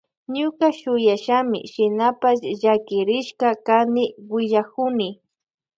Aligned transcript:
Ñuka 0.35 0.65
shuyashami 0.79 1.59
shinapash 1.71 2.41
llakirishka 2.61 3.49
kani 3.67 4.03
willakuni. 4.31 5.09